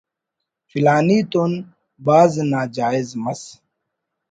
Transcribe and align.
فلانی 0.69 1.19
تون 1.31 1.51
بھاز 2.05 2.33
ناجائز 2.51 3.09
مس 3.23 3.41